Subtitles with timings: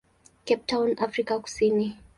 [0.47, 1.95] Cape Town, Afrika Kusini.